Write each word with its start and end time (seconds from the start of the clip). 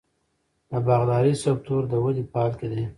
د 0.69 0.71
باغدارۍ 0.85 1.33
سکتور 1.43 1.81
د 1.87 1.93
ودې 2.03 2.23
په 2.31 2.35
حال 2.41 2.51
کې 2.59 2.67
دی. 2.71 2.83